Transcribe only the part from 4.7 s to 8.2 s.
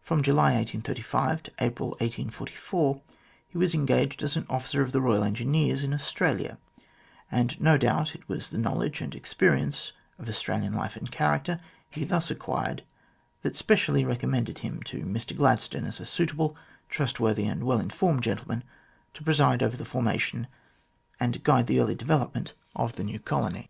of the Royal Engineers in Australia, and no doubt